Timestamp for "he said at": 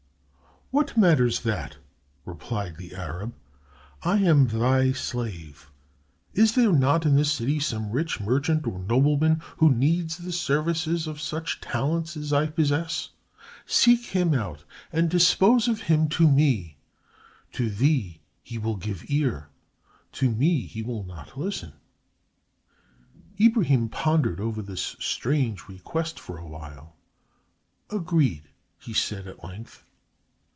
28.79-29.43